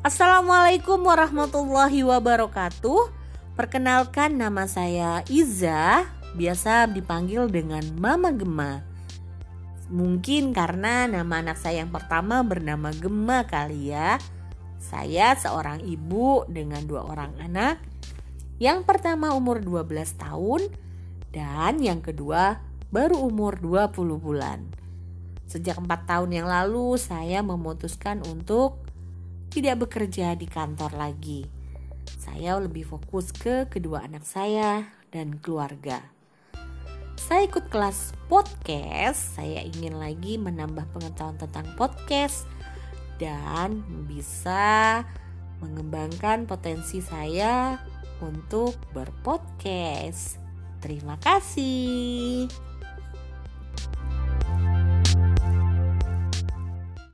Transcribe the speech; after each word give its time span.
Assalamualaikum 0.00 1.04
warahmatullahi 1.04 2.00
wabarakatuh. 2.08 3.12
Perkenalkan 3.52 4.32
nama 4.32 4.64
saya 4.64 5.20
Iza, 5.28 6.08
biasa 6.40 6.88
dipanggil 6.88 7.52
dengan 7.52 7.84
Mama 8.00 8.32
Gema. 8.32 8.80
Mungkin 9.92 10.56
karena 10.56 11.04
nama 11.04 11.44
anak 11.44 11.60
saya 11.60 11.84
yang 11.84 11.92
pertama 11.92 12.40
bernama 12.40 12.96
Gema 12.96 13.44
kali 13.44 13.92
ya. 13.92 14.16
Saya 14.80 15.36
seorang 15.36 15.84
ibu 15.84 16.48
dengan 16.48 16.80
dua 16.88 17.04
orang 17.04 17.36
anak. 17.36 17.84
Yang 18.56 18.88
pertama 18.88 19.36
umur 19.36 19.60
12 19.60 20.16
tahun 20.16 20.64
dan 21.28 21.76
yang 21.76 22.00
kedua 22.00 22.56
baru 22.88 23.20
umur 23.20 23.60
20 23.60 24.16
bulan. 24.16 24.64
Sejak 25.44 25.76
4 25.76 25.84
tahun 26.08 26.32
yang 26.32 26.48
lalu 26.48 26.96
saya 26.96 27.44
memutuskan 27.44 28.24
untuk 28.24 28.80
tidak 29.50 29.86
bekerja 29.86 30.38
di 30.38 30.46
kantor 30.46 30.94
lagi. 30.94 31.42
Saya 32.16 32.56
lebih 32.62 32.86
fokus 32.86 33.34
ke 33.34 33.66
kedua 33.66 34.06
anak 34.06 34.22
saya 34.22 34.86
dan 35.10 35.42
keluarga. 35.42 35.98
Saya 37.18 37.44
ikut 37.50 37.68
kelas 37.68 38.16
podcast, 38.30 39.36
saya 39.36 39.60
ingin 39.66 39.98
lagi 39.98 40.40
menambah 40.40 40.88
pengetahuan 40.94 41.36
tentang 41.36 41.66
podcast 41.76 42.48
dan 43.20 43.84
bisa 44.08 45.04
mengembangkan 45.60 46.48
potensi 46.48 47.04
saya 47.04 47.76
untuk 48.24 48.78
berpodcast. 48.96 50.40
Terima 50.80 51.20
kasih. 51.20 52.29